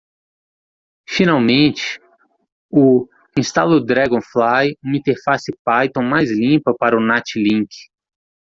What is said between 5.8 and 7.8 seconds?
mais limpa para o NatLink.